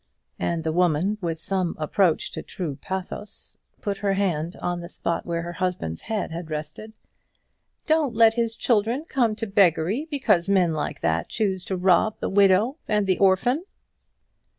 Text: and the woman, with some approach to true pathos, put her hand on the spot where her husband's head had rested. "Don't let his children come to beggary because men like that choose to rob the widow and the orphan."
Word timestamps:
and 0.39 0.63
the 0.63 0.71
woman, 0.71 1.19
with 1.21 1.39
some 1.39 1.75
approach 1.77 2.31
to 2.31 2.41
true 2.41 2.75
pathos, 2.75 3.59
put 3.81 3.97
her 3.97 4.13
hand 4.13 4.55
on 4.55 4.79
the 4.81 4.89
spot 4.89 5.27
where 5.27 5.43
her 5.43 5.53
husband's 5.53 6.01
head 6.01 6.31
had 6.31 6.49
rested. 6.49 6.93
"Don't 7.85 8.15
let 8.15 8.33
his 8.33 8.55
children 8.55 9.05
come 9.07 9.35
to 9.35 9.45
beggary 9.45 10.07
because 10.09 10.49
men 10.49 10.73
like 10.73 11.01
that 11.01 11.29
choose 11.29 11.63
to 11.65 11.77
rob 11.77 12.17
the 12.19 12.29
widow 12.29 12.77
and 12.87 13.05
the 13.05 13.19
orphan." 13.19 13.63